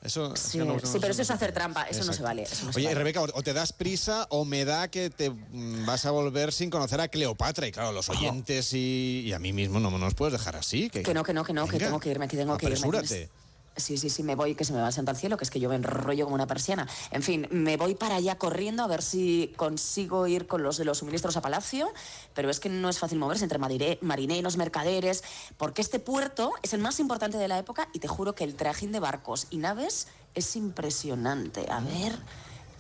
Eso, 0.03 0.37
sí, 0.37 0.59
sí 0.61 0.99
pero 1.01 1.13
eso 1.13 1.23
es 1.23 1.31
hacer 1.31 1.53
trampa, 1.53 1.85
eso 1.85 2.05
no 2.05 2.13
se 2.13 2.23
vale. 2.23 2.47
Oye, 2.77 2.95
Rebeca, 2.95 3.23
o 3.23 3.43
te 3.43 3.55
das 3.55 3.73
prisa 3.73 4.27
o 4.29 4.45
me 4.45 4.67
da 4.67 4.89
que 4.89 5.09
te 5.09 5.31
mm, 5.31 5.87
vas 5.87 6.05
a 6.05 6.11
volver 6.11 6.53
sin 6.53 6.69
conocer 6.69 7.01
a 7.01 7.09
Cleopatra. 7.09 7.67
Y 7.67 7.73
claro, 7.73 7.93
los 7.93 8.11
oyentes 8.11 8.75
y, 8.75 9.33
a 9.33 9.39
mí 9.39 9.55
mismo 9.55 9.81
no 9.81 9.91
nos 9.97 10.13
puedes 10.13 10.33
dejar 10.33 10.57
así. 10.57 10.91
Que, 10.91 11.01
no, 11.15 11.25
que 11.25 11.33
no, 11.33 11.43
que 11.43 11.55
no, 11.55 11.67
que 11.67 11.79
tengo 11.79 11.99
que 11.99 12.11
irme, 12.11 12.29
que 12.29 12.37
tengo 12.37 12.59
que 12.59 12.67
irme. 12.67 13.29
Sí, 13.77 13.97
sí, 13.99 14.09
sí, 14.09 14.23
me 14.23 14.37
voy, 14.37 14.55
que 14.55 14.65
se 14.65 14.73
me 14.73 14.81
va 14.81 14.87
el 14.87 14.93
santo 14.93 15.11
al 15.11 15.17
cielo, 15.17 15.37
que 15.37 15.43
es 15.43 15.51
que 15.51 15.59
yo 15.59 15.69
me 15.69 15.75
enrollo 15.75 16.25
como 16.25 16.37
una 16.37 16.47
persiana. 16.47 16.87
En 17.11 17.23
fin, 17.23 17.49
me 17.51 17.77
voy 17.77 17.97
para 17.97 18.17
allá 18.17 18.39
corriendo 18.39 18.85
a 18.85 18.87
ver 18.87 19.03
si 19.03 19.53
consigo 19.57 20.29
ir 20.29 20.47
con 20.47 20.63
los 20.63 20.77
de 20.77 20.85
los 20.85 20.99
suministros 20.99 21.37
a 21.37 21.43
Palacio, 21.43 21.93
pero 22.35 22.51
es 22.51 22.61
que 22.61 22.69
no 22.69 22.89
es 22.89 23.01
fácil 23.01 23.19
moverse 23.19 23.43
entre 23.43 23.59
marineros, 23.59 24.57
mercaderes, 24.57 25.25
porque 25.57 25.83
este 25.83 25.99
puerto 25.99 26.53
es 26.63 26.73
el 26.73 26.81
más 26.81 27.01
importante 27.01 27.37
de 27.37 27.49
la 27.49 27.59
época 27.59 27.89
y 27.93 27.99
te 27.99 28.07
juro 28.07 28.37
que 28.37 28.45
el 28.45 28.55
trajín 28.55 28.93
de 28.93 29.01
barcos 29.01 29.49
y 29.51 29.57
naves 29.57 30.07
es 30.35 30.55
impresionante. 30.57 31.67
A 31.71 31.81
ver... 31.81 32.17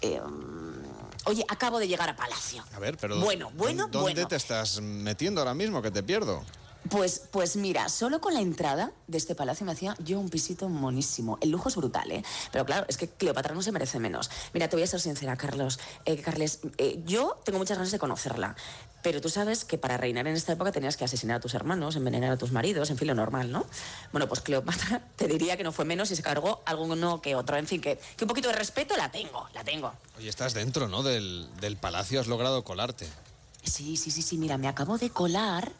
Em, 0.00 0.82
oye, 1.24 1.44
acabo 1.48 1.78
de 1.78 1.88
llegar 1.88 2.08
a 2.08 2.16
Palacio. 2.16 2.62
A 2.74 2.78
ver, 2.78 2.96
pero... 2.98 3.18
Bueno, 3.18 3.50
bueno, 3.54 3.88
¿Dónde 3.88 4.26
te 4.26 4.36
estás 4.36 4.80
metiendo 4.80 5.40
ahora 5.40 5.54
mismo 5.54 5.82
que 5.82 5.90
te 5.90 6.02
pierdo? 6.02 6.42
Pues, 6.94 7.22
pues 7.32 7.56
mira, 7.56 7.88
solo 7.88 8.20
con 8.20 8.34
la 8.34 8.40
entrada 8.40 8.92
de 9.08 9.18
este 9.18 9.34
palacio 9.34 9.66
me 9.66 9.72
hacía 9.72 9.96
yo 9.98 10.20
un 10.20 10.30
pisito 10.30 10.68
monísimo. 10.68 11.38
El 11.40 11.50
lujo 11.50 11.68
es 11.68 11.74
brutal, 11.74 12.08
¿eh? 12.12 12.22
Pero 12.52 12.64
claro, 12.64 12.86
es 12.88 12.96
que 12.96 13.08
Cleopatra 13.08 13.52
no 13.52 13.62
se 13.62 13.72
merece 13.72 13.98
menos. 13.98 14.30
Mira, 14.52 14.68
te 14.68 14.76
voy 14.76 14.84
a 14.84 14.86
ser 14.86 15.00
sincera, 15.00 15.36
Carlos. 15.36 15.80
Eh, 16.04 16.22
Carles, 16.22 16.60
eh, 16.78 17.02
yo 17.04 17.36
tengo 17.44 17.58
muchas 17.58 17.78
ganas 17.78 17.90
de 17.90 17.98
conocerla. 17.98 18.54
Pero 19.02 19.20
tú 19.20 19.28
sabes 19.28 19.64
que 19.64 19.76
para 19.76 19.96
reinar 19.96 20.28
en 20.28 20.36
esta 20.36 20.52
época 20.52 20.70
tenías 20.70 20.96
que 20.96 21.04
asesinar 21.04 21.38
a 21.38 21.40
tus 21.40 21.54
hermanos, 21.54 21.96
envenenar 21.96 22.30
a 22.30 22.36
tus 22.36 22.52
maridos, 22.52 22.88
en 22.90 22.96
fin, 22.96 23.08
lo 23.08 23.16
normal, 23.16 23.50
¿no? 23.50 23.66
Bueno, 24.12 24.28
pues 24.28 24.40
Cleopatra 24.40 25.02
te 25.16 25.26
diría 25.26 25.56
que 25.56 25.64
no 25.64 25.72
fue 25.72 25.84
menos 25.84 26.12
y 26.12 26.16
se 26.16 26.22
cargó 26.22 26.62
alguno 26.64 27.20
que 27.20 27.34
otro. 27.34 27.56
En 27.56 27.66
fin, 27.66 27.80
que, 27.80 27.98
un 28.20 28.28
poquito 28.28 28.46
de 28.46 28.54
respeto 28.54 28.96
la 28.96 29.10
tengo, 29.10 29.48
la 29.52 29.64
tengo. 29.64 29.92
Oye, 30.16 30.28
estás 30.28 30.54
dentro, 30.54 30.86
¿no? 30.86 31.02
Del, 31.02 31.48
del 31.60 31.76
palacio, 31.76 32.20
has 32.20 32.28
logrado 32.28 32.62
colarte. 32.62 33.08
Sí, 33.64 33.96
sí, 33.96 34.10
sí, 34.10 34.22
sí. 34.22 34.36
Mira, 34.36 34.58
me 34.58 34.68
acabo 34.68 34.98
de 34.98 35.10
colar 35.10 35.72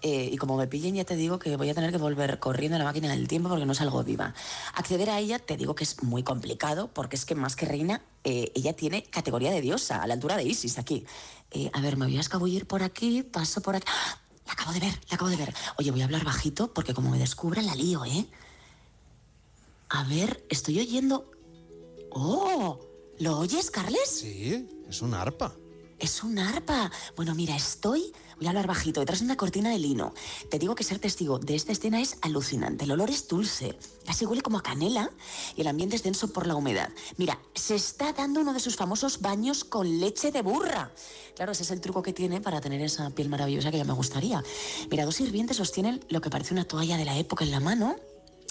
eh, 0.00 0.30
y 0.32 0.36
como 0.36 0.56
me 0.56 0.66
pillen 0.68 0.94
ya 0.94 1.04
te 1.04 1.16
digo 1.16 1.38
que 1.38 1.56
voy 1.56 1.68
a 1.68 1.74
tener 1.74 1.90
que 1.90 1.98
volver 1.98 2.38
corriendo 2.38 2.76
a 2.76 2.78
la 2.78 2.84
máquina 2.84 3.08
del 3.08 3.26
tiempo 3.28 3.48
porque 3.48 3.66
no 3.66 3.74
salgo 3.74 4.02
viva. 4.04 4.34
Acceder 4.74 5.10
a 5.10 5.18
ella 5.18 5.38
te 5.38 5.56
digo 5.56 5.74
que 5.74 5.84
es 5.84 6.02
muy 6.02 6.22
complicado 6.22 6.88
porque 6.92 7.16
es 7.16 7.24
que 7.24 7.34
más 7.34 7.56
que 7.56 7.66
reina, 7.66 8.02
eh, 8.24 8.52
ella 8.54 8.74
tiene 8.74 9.02
categoría 9.04 9.50
de 9.50 9.60
diosa, 9.60 10.02
a 10.02 10.06
la 10.06 10.14
altura 10.14 10.36
de 10.36 10.44
Isis 10.44 10.78
aquí. 10.78 11.04
Eh, 11.50 11.70
a 11.72 11.80
ver, 11.80 11.96
me 11.96 12.06
voy 12.06 12.16
a 12.16 12.20
escabullir 12.20 12.66
por 12.66 12.82
aquí, 12.82 13.22
paso 13.22 13.60
por 13.60 13.76
aquí. 13.76 13.86
¡Ah! 13.88 14.18
La 14.46 14.52
acabo 14.54 14.72
de 14.72 14.80
ver, 14.80 15.00
la 15.08 15.14
acabo 15.14 15.30
de 15.30 15.36
ver. 15.36 15.54
Oye, 15.78 15.90
voy 15.90 16.02
a 16.02 16.04
hablar 16.04 16.24
bajito 16.24 16.72
porque 16.72 16.94
como 16.94 17.10
me 17.10 17.18
descubran 17.18 17.66
la 17.66 17.74
lío, 17.74 18.04
¿eh? 18.04 18.26
A 19.88 20.04
ver, 20.04 20.44
estoy 20.48 20.80
oyendo... 20.80 21.30
¡Oh! 22.10 22.80
¿Lo 23.18 23.38
oyes, 23.38 23.70
Carles? 23.70 24.08
Sí, 24.08 24.68
es 24.88 25.02
una 25.02 25.22
arpa. 25.22 25.54
Es 26.02 26.24
un 26.24 26.36
arpa. 26.40 26.90
Bueno, 27.14 27.32
mira, 27.36 27.54
estoy. 27.54 28.12
Voy 28.36 28.46
a 28.46 28.48
hablar 28.48 28.66
bajito, 28.66 28.98
detrás 28.98 29.20
de 29.20 29.26
una 29.26 29.36
cortina 29.36 29.70
de 29.70 29.78
lino. 29.78 30.12
Te 30.50 30.58
digo 30.58 30.74
que 30.74 30.82
ser 30.82 30.98
testigo 30.98 31.38
de 31.38 31.54
esta 31.54 31.70
escena 31.70 32.00
es 32.00 32.18
alucinante. 32.22 32.86
El 32.86 32.90
olor 32.90 33.08
es 33.08 33.28
dulce. 33.28 33.78
Casi 34.04 34.26
huele 34.26 34.42
como 34.42 34.58
a 34.58 34.64
canela 34.64 35.12
y 35.54 35.60
el 35.60 35.68
ambiente 35.68 35.94
es 35.94 36.02
denso 36.02 36.32
por 36.32 36.48
la 36.48 36.56
humedad. 36.56 36.90
Mira, 37.18 37.38
se 37.54 37.76
está 37.76 38.12
dando 38.12 38.40
uno 38.40 38.52
de 38.52 38.58
sus 38.58 38.74
famosos 38.74 39.20
baños 39.20 39.62
con 39.62 40.00
leche 40.00 40.32
de 40.32 40.42
burra. 40.42 40.90
Claro, 41.36 41.52
ese 41.52 41.62
es 41.62 41.70
el 41.70 41.80
truco 41.80 42.02
que 42.02 42.12
tiene 42.12 42.40
para 42.40 42.60
tener 42.60 42.80
esa 42.80 43.08
piel 43.10 43.28
maravillosa 43.28 43.70
que 43.70 43.78
ya 43.78 43.84
me 43.84 43.92
gustaría. 43.92 44.42
Mira, 44.90 45.04
dos 45.04 45.14
sirvientes 45.14 45.56
sostienen 45.56 46.04
lo 46.08 46.20
que 46.20 46.30
parece 46.30 46.52
una 46.52 46.64
toalla 46.64 46.96
de 46.96 47.04
la 47.04 47.16
época 47.16 47.44
en 47.44 47.52
la 47.52 47.60
mano 47.60 47.94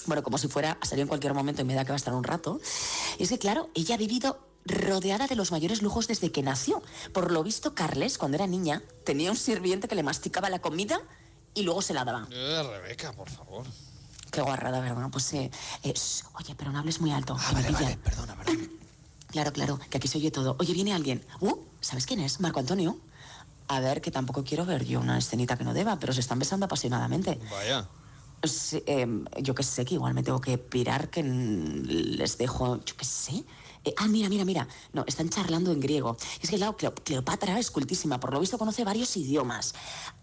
bueno, 0.06 0.24
como 0.24 0.36
si 0.36 0.48
fuera 0.48 0.78
a 0.80 0.86
salir 0.86 1.02
en 1.02 1.08
cualquier 1.08 1.32
momento 1.32 1.62
y 1.62 1.64
me 1.64 1.74
da 1.74 1.84
que 1.84 1.90
va 1.90 1.94
a 1.94 1.96
estar 1.96 2.12
un 2.12 2.24
rato. 2.24 2.60
Y 3.18 3.22
es 3.22 3.28
que, 3.28 3.38
claro, 3.38 3.70
ella 3.74 3.94
ha 3.94 3.98
vivido 3.98 4.38
rodeada 4.64 5.26
de 5.26 5.36
los 5.36 5.50
mayores 5.50 5.82
lujos 5.82 6.08
desde 6.08 6.30
que 6.32 6.42
nació. 6.42 6.82
Por 7.12 7.32
lo 7.32 7.42
visto, 7.42 7.74
Carles, 7.74 8.18
cuando 8.18 8.36
era 8.36 8.46
niña, 8.46 8.82
tenía 9.04 9.30
un 9.30 9.36
sirviente 9.36 9.88
que 9.88 9.94
le 9.94 10.02
masticaba 10.02 10.50
la 10.50 10.60
comida 10.60 11.00
y 11.54 11.62
luego 11.62 11.82
se 11.82 11.94
la 11.94 12.04
daba. 12.04 12.26
Eh, 12.30 12.62
Rebeca, 12.62 13.12
por 13.12 13.30
favor. 13.30 13.66
Qué 14.30 14.40
guarrada, 14.40 14.80
¿verdad? 14.80 15.08
Pues, 15.10 15.32
eh, 15.34 15.50
eh 15.82 15.94
oye, 16.34 16.54
pero 16.56 16.72
no 16.72 16.78
hables 16.78 17.00
muy 17.00 17.12
alto. 17.12 17.36
Ah, 17.38 17.50
vale, 17.52 17.70
vale, 17.70 17.98
perdona, 17.98 18.36
perdona. 18.36 18.68
Claro, 19.32 19.50
claro, 19.50 19.80
que 19.88 19.96
aquí 19.96 20.08
se 20.08 20.18
oye 20.18 20.30
todo. 20.30 20.56
Oye, 20.58 20.74
viene 20.74 20.92
alguien. 20.92 21.24
Uh, 21.40 21.56
¿sabes 21.80 22.04
quién 22.04 22.20
es? 22.20 22.40
Marco 22.40 22.60
Antonio. 22.60 22.98
A 23.66 23.80
ver, 23.80 24.02
que 24.02 24.10
tampoco 24.10 24.44
quiero 24.44 24.66
ver 24.66 24.84
yo 24.84 25.00
una 25.00 25.16
escenita 25.16 25.56
que 25.56 25.64
no 25.64 25.72
deba, 25.72 25.98
pero 25.98 26.12
se 26.12 26.20
están 26.20 26.38
besando 26.38 26.66
apasionadamente. 26.66 27.40
Vaya. 27.50 27.88
Sí, 28.44 28.82
em, 28.84 29.24
yo 29.40 29.54
qué 29.54 29.62
sé, 29.62 29.86
que 29.86 29.94
igual 29.94 30.12
me 30.12 30.22
tengo 30.22 30.38
que 30.40 30.58
pirar, 30.58 31.08
que 31.08 31.22
les 31.22 32.36
dejo, 32.36 32.84
yo 32.84 32.94
qué 32.94 33.04
sé, 33.06 33.44
Eh, 33.84 33.94
ah, 33.96 34.08
mira, 34.08 34.28
mira, 34.28 34.44
mira. 34.44 34.68
No, 34.92 35.04
están 35.06 35.28
charlando 35.28 35.72
en 35.72 35.80
griego. 35.80 36.16
Es 36.40 36.50
que, 36.50 36.56
claro, 36.56 36.76
Cleopatra 36.76 37.58
es 37.58 37.70
cultísima. 37.70 38.20
Por 38.20 38.32
lo 38.32 38.40
visto 38.40 38.58
conoce 38.58 38.84
varios 38.84 39.16
idiomas. 39.16 39.74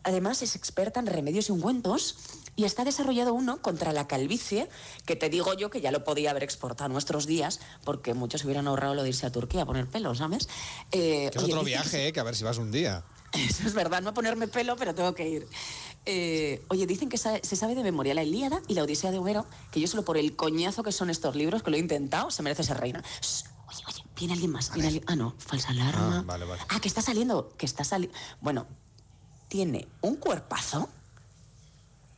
Además, 0.03 0.41
es 0.41 0.55
experta 0.55 0.99
en 0.99 1.07
remedios 1.07 1.49
y 1.49 1.51
ungüentos 1.51 2.17
y 2.55 2.65
está 2.65 2.83
desarrollado 2.83 3.33
uno 3.33 3.61
contra 3.61 3.93
la 3.93 4.07
calvicie, 4.07 4.67
que 5.05 5.15
te 5.15 5.29
digo 5.29 5.53
yo 5.53 5.69
que 5.69 5.79
ya 5.79 5.91
lo 5.91 6.03
podía 6.03 6.31
haber 6.31 6.43
exportado 6.43 6.89
a 6.89 6.89
nuestros 6.89 7.25
días, 7.25 7.61
porque 7.85 8.13
muchos 8.13 8.43
hubieran 8.43 8.67
ahorrado 8.67 8.95
lo 8.95 9.03
de 9.03 9.09
irse 9.09 9.25
a 9.25 9.31
Turquía 9.31 9.61
a 9.61 9.65
poner 9.65 9.87
pelo, 9.87 10.13
¿sabes? 10.13 10.49
Eh, 10.91 11.31
es 11.33 11.41
otro 11.41 11.63
viaje, 11.63 12.07
eh, 12.07 12.13
que 12.13 12.19
a 12.19 12.23
ver 12.23 12.35
si 12.35 12.43
vas 12.43 12.57
un 12.57 12.71
día. 12.71 13.05
Eso 13.33 13.65
es 13.65 13.73
verdad, 13.73 14.01
no 14.01 14.09
a 14.09 14.13
ponerme 14.13 14.47
pelo, 14.47 14.75
pero 14.75 14.93
tengo 14.93 15.13
que 15.13 15.29
ir. 15.29 15.47
Eh, 16.05 16.61
oye, 16.69 16.85
dicen 16.87 17.07
que 17.07 17.17
se 17.17 17.55
sabe 17.55 17.75
de 17.75 17.83
memoria 17.83 18.13
la 18.13 18.23
Ilíada 18.23 18.61
y 18.67 18.73
la 18.73 18.83
Odisea 18.83 19.11
de 19.11 19.19
Homero, 19.19 19.45
que 19.71 19.79
yo 19.79 19.87
solo 19.87 20.03
por 20.03 20.17
el 20.17 20.35
coñazo 20.35 20.83
que 20.83 20.91
son 20.91 21.09
estos 21.09 21.35
libros, 21.35 21.61
que 21.61 21.71
lo 21.71 21.77
he 21.77 21.79
intentado, 21.79 22.31
se 22.31 22.41
merece 22.41 22.63
ser 22.63 22.77
reina. 22.77 23.03
Oye, 23.69 23.83
oye, 23.87 24.03
viene 24.15 24.33
alguien 24.33 24.51
más. 24.51 24.71
Ah, 25.07 25.15
no, 25.15 25.35
falsa 25.37 25.69
alarma. 25.69 26.19
Ah, 26.19 26.23
vale, 26.25 26.45
vale. 26.45 26.61
Ah, 26.69 26.79
que 26.79 26.87
está 26.87 27.01
saliendo, 27.01 27.53
que 27.57 27.65
está 27.65 27.83
saliendo. 27.83 28.17
Bueno, 28.41 28.67
tiene 29.47 29.87
un 30.01 30.15
cuerpazo 30.17 30.89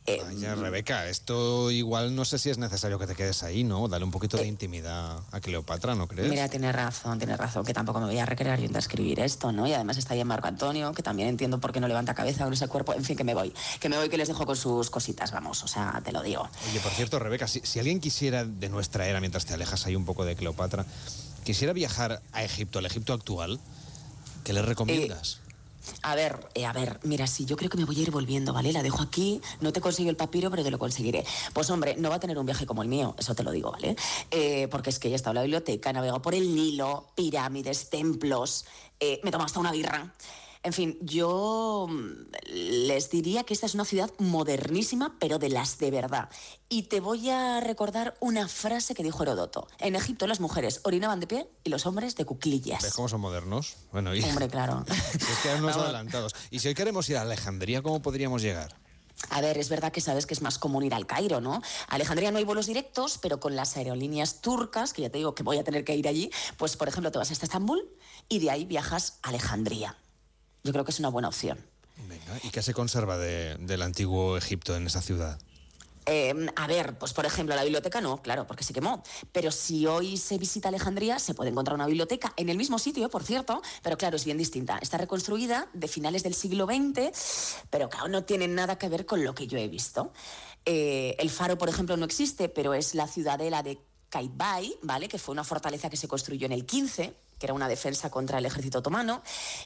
eh, 0.04 0.20
Rebeca, 0.56 1.06
esto 1.06 1.70
igual 1.70 2.16
no 2.16 2.24
sé 2.24 2.36
si 2.36 2.50
es 2.50 2.58
necesario 2.58 2.98
que 2.98 3.06
te 3.06 3.14
quedes 3.14 3.44
ahí, 3.44 3.62
¿no? 3.62 3.86
Dale 3.86 4.04
un 4.04 4.10
poquito 4.10 4.36
de 4.36 4.42
eh, 4.42 4.48
intimidad 4.48 5.20
a 5.30 5.40
Cleopatra, 5.40 5.94
¿no 5.94 6.08
crees? 6.08 6.28
Mira, 6.28 6.48
tienes 6.48 6.74
razón, 6.74 7.18
tienes 7.18 7.38
razón, 7.38 7.64
que 7.64 7.72
tampoco 7.72 8.00
me 8.00 8.06
voy 8.06 8.18
a 8.18 8.26
recrear 8.26 8.58
yo 8.58 8.66
en 8.66 8.74
escribir 8.74 9.20
esto, 9.20 9.52
¿no? 9.52 9.64
Y 9.64 9.72
además 9.74 9.98
está 9.98 10.14
ahí 10.14 10.20
en 10.20 10.26
Marco 10.26 10.48
Antonio, 10.48 10.92
que 10.92 11.04
también 11.04 11.28
entiendo 11.28 11.60
por 11.60 11.72
qué 11.72 11.78
no 11.78 11.86
levanta 11.86 12.14
cabeza 12.14 12.42
con 12.42 12.52
ese 12.52 12.66
cuerpo. 12.66 12.94
En 12.94 13.04
fin, 13.04 13.16
que 13.16 13.22
me 13.22 13.34
voy. 13.34 13.54
Que 13.78 13.88
me 13.88 13.96
voy, 13.96 14.08
que 14.08 14.16
les 14.16 14.26
dejo 14.26 14.44
con 14.44 14.56
sus 14.56 14.90
cositas, 14.90 15.30
vamos, 15.30 15.62
o 15.62 15.68
sea, 15.68 16.00
te 16.04 16.10
lo 16.10 16.20
digo. 16.20 16.48
Oye, 16.68 16.80
por 16.80 16.90
cierto, 16.90 17.20
Rebeca, 17.20 17.46
si, 17.46 17.78
alguien 17.78 18.00
quisiera 18.00 18.44
de 18.44 18.68
nuestra 18.68 19.06
era, 19.06 19.20
mientras 19.20 19.46
te 19.46 19.54
alejas 19.54 19.86
ahí 19.86 19.94
un 19.94 20.04
poco 20.04 20.24
de 20.24 20.34
Cleopatra, 20.34 20.84
quisiera 21.42 21.72
viajar 21.72 22.22
a 22.32 22.44
Egipto, 22.44 22.78
al 22.78 22.86
Egipto 22.86 23.12
actual, 23.12 23.60
¿qué 24.44 24.52
le 24.52 24.62
recomiendas? 24.62 25.38
Eh, 25.38 25.42
a 26.02 26.14
ver, 26.14 26.48
eh, 26.54 26.64
a 26.64 26.72
ver, 26.72 27.00
mira, 27.02 27.26
sí, 27.26 27.44
yo 27.44 27.56
creo 27.56 27.68
que 27.68 27.76
me 27.76 27.84
voy 27.84 27.98
a 27.98 28.02
ir 28.02 28.10
volviendo, 28.12 28.52
¿vale? 28.52 28.72
La 28.72 28.82
dejo 28.82 29.02
aquí, 29.02 29.40
no 29.60 29.72
te 29.72 29.80
consigo 29.80 30.10
el 30.10 30.16
papiro, 30.16 30.50
pero 30.50 30.62
te 30.62 30.70
lo 30.70 30.78
conseguiré. 30.78 31.24
Pues 31.52 31.70
hombre, 31.70 31.96
no 31.98 32.08
va 32.08 32.16
a 32.16 32.20
tener 32.20 32.38
un 32.38 32.46
viaje 32.46 32.66
como 32.66 32.82
el 32.82 32.88
mío, 32.88 33.14
eso 33.18 33.34
te 33.34 33.42
lo 33.42 33.50
digo, 33.50 33.72
¿vale? 33.72 33.96
Eh, 34.30 34.68
porque 34.70 34.90
es 34.90 34.98
que 34.98 35.08
ya 35.08 35.14
he 35.14 35.16
estado 35.16 35.32
en 35.32 35.36
la 35.36 35.42
biblioteca, 35.42 35.90
he 35.90 35.92
navegado 35.92 36.22
por 36.22 36.34
el 36.34 36.54
Nilo, 36.54 37.08
pirámides, 37.16 37.90
templos, 37.90 38.64
me 39.00 39.28
he 39.28 39.30
tomado 39.32 39.46
hasta 39.46 39.58
una 39.58 39.72
birra. 39.72 40.12
En 40.64 40.72
fin, 40.72 40.96
yo 41.00 41.88
mm, 41.90 42.86
les 42.86 43.10
diría 43.10 43.42
que 43.42 43.52
esta 43.52 43.66
es 43.66 43.74
una 43.74 43.84
ciudad 43.84 44.12
modernísima, 44.18 45.16
pero 45.18 45.38
de 45.40 45.48
las 45.48 45.78
de 45.78 45.90
verdad. 45.90 46.28
Y 46.68 46.84
te 46.84 47.00
voy 47.00 47.30
a 47.30 47.60
recordar 47.60 48.16
una 48.20 48.46
frase 48.46 48.94
que 48.94 49.02
dijo 49.02 49.24
Herodoto. 49.24 49.66
En 49.78 49.96
Egipto 49.96 50.28
las 50.28 50.38
mujeres 50.38 50.80
orinaban 50.84 51.18
de 51.18 51.26
pie 51.26 51.48
y 51.64 51.70
los 51.70 51.84
hombres 51.84 52.14
de 52.14 52.24
cuclillas. 52.24 52.82
¿Ves 52.82 52.94
cómo 52.94 53.08
son 53.08 53.20
modernos? 53.20 53.76
Bueno, 53.90 54.14
y... 54.14 54.22
Hombre, 54.22 54.48
claro. 54.48 54.84
es 54.88 55.38
que 55.42 55.54
unos 55.54 55.76
adelantados. 55.76 56.32
Y 56.50 56.60
si 56.60 56.68
hoy 56.68 56.74
queremos 56.74 57.08
ir 57.10 57.16
a 57.16 57.22
Alejandría, 57.22 57.82
¿cómo 57.82 58.00
podríamos 58.00 58.40
llegar? 58.40 58.76
A 59.30 59.40
ver, 59.40 59.58
es 59.58 59.68
verdad 59.68 59.90
que 59.90 60.00
sabes 60.00 60.26
que 60.26 60.34
es 60.34 60.42
más 60.42 60.58
común 60.58 60.84
ir 60.84 60.94
al 60.94 61.06
Cairo, 61.06 61.40
¿no? 61.40 61.54
A 61.88 61.94
Alejandría 61.94 62.30
no 62.30 62.38
hay 62.38 62.44
vuelos 62.44 62.66
directos, 62.66 63.18
pero 63.18 63.40
con 63.40 63.56
las 63.56 63.76
aerolíneas 63.76 64.40
turcas, 64.40 64.92
que 64.92 65.02
ya 65.02 65.10
te 65.10 65.18
digo 65.18 65.34
que 65.34 65.42
voy 65.42 65.58
a 65.58 65.64
tener 65.64 65.84
que 65.84 65.96
ir 65.96 66.06
allí, 66.06 66.30
pues 66.56 66.76
por 66.76 66.88
ejemplo 66.88 67.10
te 67.10 67.18
vas 67.18 67.30
hasta 67.30 67.46
Estambul 67.46 67.88
y 68.28 68.38
de 68.38 68.50
ahí 68.50 68.64
viajas 68.64 69.18
a 69.22 69.30
Alejandría 69.30 69.96
yo 70.64 70.72
creo 70.72 70.84
que 70.84 70.90
es 70.90 70.98
una 70.98 71.08
buena 71.08 71.28
opción. 71.28 71.58
Venga, 72.08 72.38
¿y 72.42 72.50
qué 72.50 72.62
se 72.62 72.74
conserva 72.74 73.18
del 73.18 73.82
antiguo 73.82 74.36
Egipto 74.36 74.76
en 74.76 74.86
esa 74.86 75.02
ciudad? 75.02 75.38
Em, 76.04 76.48
a 76.56 76.66
ver, 76.66 76.98
pues 76.98 77.12
por 77.12 77.26
ejemplo, 77.26 77.54
la 77.54 77.62
biblioteca 77.62 78.00
no, 78.00 78.20
claro, 78.22 78.46
porque 78.46 78.64
se 78.64 78.72
quemó. 78.72 79.02
Pero 79.30 79.52
si 79.52 79.86
hoy 79.86 80.16
se 80.16 80.36
visita 80.36 80.68
Alejandría, 80.68 81.18
se 81.18 81.34
puede 81.34 81.50
encontrar 81.50 81.76
una 81.76 81.86
biblioteca 81.86 82.32
en 82.36 82.48
el 82.48 82.56
mismo 82.56 82.78
sitio, 82.78 83.08
por 83.08 83.22
cierto, 83.22 83.62
pero 83.82 83.96
claro, 83.96 84.16
es 84.16 84.24
bien 84.24 84.38
distinta. 84.38 84.78
Está 84.78 84.98
reconstruida 84.98 85.68
de 85.72 85.86
finales 85.86 86.24
del 86.24 86.34
siglo 86.34 86.66
XX, 86.66 87.64
pero 87.70 87.88
claro, 87.88 88.08
no 88.08 88.24
tiene 88.24 88.48
nada 88.48 88.78
que 88.78 88.88
ver 88.88 89.06
con 89.06 89.24
lo 89.24 89.34
que 89.34 89.46
yo 89.46 89.58
he 89.58 89.68
visto. 89.68 90.12
Eh, 90.64 91.14
el 91.18 91.30
faro, 91.30 91.56
por 91.56 91.68
ejemplo, 91.68 91.96
no 91.96 92.04
existe, 92.04 92.48
pero 92.48 92.74
es 92.74 92.94
la 92.94 93.06
ciudadela 93.06 93.62
de 93.62 93.78
Kaitbay, 94.08 94.78
¿vale? 94.82 95.08
Que 95.08 95.18
fue 95.18 95.32
una 95.32 95.44
fortaleza 95.44 95.88
que 95.88 95.96
se 95.96 96.08
construyó 96.08 96.46
en 96.46 96.52
el 96.52 96.66
15 96.66 97.14
que 97.42 97.46
era 97.46 97.54
una 97.54 97.66
defensa 97.66 98.08
contra 98.08 98.38
el 98.38 98.46
ejército 98.46 98.78
otomano, 98.78 99.20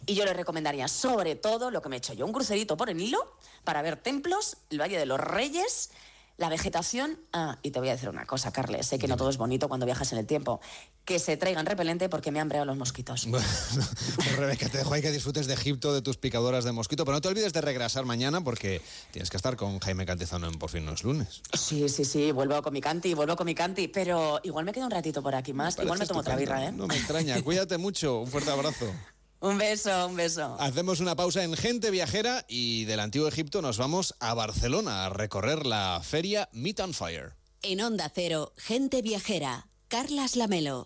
y 0.07 0.15
yo 0.15 0.25
le 0.25 0.33
recomendaría 0.33 0.89
sobre 0.89 1.35
todo 1.37 1.71
lo 1.71 1.83
que 1.83 1.91
me 1.91 1.97
he 1.97 1.99
hecho 1.99 2.15
yo, 2.15 2.25
un 2.25 2.33
crucerito 2.33 2.75
por 2.79 2.89
el 2.89 2.97
Nilo 2.97 3.37
para 3.65 3.83
ver 3.83 3.99
templos, 3.99 4.57
el 4.71 4.81
Valle 4.81 4.99
de 4.99 5.05
los 5.05 5.21
Reyes, 5.21 5.91
la 6.37 6.49
vegetación. 6.49 7.19
Ah, 7.33 7.59
y 7.63 7.71
te 7.71 7.79
voy 7.79 7.89
a 7.89 7.93
decir 7.93 8.09
una 8.09 8.27
cosa, 8.27 8.53
Carles. 8.53 8.87
Sé 8.87 8.99
que 8.99 9.09
no 9.09 9.17
todo 9.17 9.31
es 9.31 9.37
bonito 9.37 9.69
cuando 9.69 9.87
viajas 9.87 10.13
en 10.13 10.19
el 10.19 10.27
tiempo. 10.27 10.61
Que 11.05 11.19
se 11.19 11.37
traigan 11.37 11.67
repelente 11.67 12.09
porque 12.09 12.31
me 12.31 12.41
han 12.41 12.49
breado 12.49 12.67
los 12.67 12.77
mosquitos. 12.77 13.27
Bueno, 14.17 14.37
Rebeca, 14.37 14.69
te 14.69 14.79
dejo 14.79 14.95
ahí 14.95 15.03
que 15.03 15.11
disfrutes 15.11 15.47
de 15.47 15.55
Egipto, 15.55 15.95
de 15.95 16.03
tus 16.03 16.17
picadoras 16.17 16.65
de 16.65 16.73
mosquito. 16.73 17.05
Pero 17.05 17.17
no 17.17 17.21
te 17.21 17.29
olvides 17.29 17.53
de 17.53 17.61
regresar 17.61 18.05
mañana 18.05 18.43
porque 18.43 18.81
tienes 19.13 19.31
que 19.31 19.37
estar 19.37 19.57
con 19.57 19.79
Jaime 19.79 20.05
Cantizano 20.07 20.49
en 20.49 20.59
Por 20.59 20.71
fin 20.71 20.85
los 20.87 21.05
lunes. 21.05 21.43
Sí, 21.53 21.89
sí, 21.89 22.05
sí. 22.05 22.33
Vuelvo 22.33 22.61
con 22.63 22.73
mi 22.73 22.81
canti, 22.81 23.15
vuelvo 23.15 23.37
con 23.37 23.47
mi 23.47 23.55
canti. 23.55 23.89
Pero 23.89 24.41
igual 24.43 24.65
me 24.65 24.73
quedo 24.73 24.87
un 24.87 24.91
ratito 24.91 25.23
por 25.23 25.35
aquí 25.35 25.53
más. 25.53 25.79
igual 25.79 25.99
me 25.99 26.07
tomo 26.07 26.21
otra 26.21 26.37
birra, 26.37 26.65
¿eh? 26.67 26.73
No 26.73 26.87
me 26.87 26.97
extraña. 26.97 27.41
Cuídate 27.43 27.79
mucho. 27.79 28.21
Un 28.21 28.27
fuerte 28.29 28.51
abrazo. 28.51 28.87
Un 29.41 29.59
beso, 29.59 30.07
un 30.07 30.17
beso. 30.17 30.57
Hacemos 30.59 31.01
una 31.01 31.15
pausa 31.15 31.45
en 31.45 31.55
Gente 31.55 31.91
Viajera 31.91 32.45
y 32.49 32.85
del 32.85 33.01
Antiguo 33.01 33.29
Egipto 33.29 33.61
nos 33.61 33.79
vamos 33.79 34.15
a 34.19 34.35
Barcelona 34.35 35.05
a 35.05 35.09
recorrer 35.11 35.67
la 35.67 36.01
feria 36.03 36.49
Meet 36.53 36.81
on 36.81 36.95
Fire. 36.95 37.35
En 37.63 37.81
Onda 37.81 38.11
Cero, 38.15 38.53
Gente 38.57 39.03
Viajera, 39.03 39.69
Carlas 39.89 40.37
Lamelo. 40.37 40.85